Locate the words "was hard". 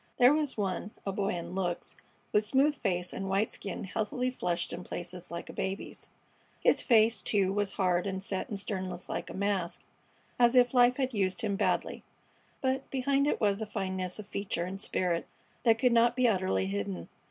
7.53-8.07